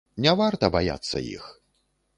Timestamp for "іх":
1.37-1.45